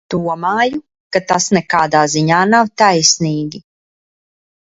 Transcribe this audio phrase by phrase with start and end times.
[0.11, 0.79] Domāju,
[1.17, 3.63] ka tas nekādā ziņā nav taisnīgi.